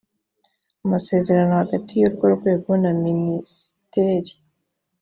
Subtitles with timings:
[0.85, 4.33] amasezerano hagati y urwo rwego na minisiteri